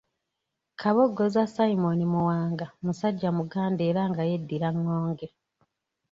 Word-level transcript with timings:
Kabogoza 0.79 1.41
Simon 1.55 1.99
Muwanga 2.13 2.65
musajja 2.83 3.29
Muganda 3.37 3.81
era 3.91 4.01
nga 4.11 4.23
yeddira 4.29 4.69
ŋŋonge. 4.77 5.27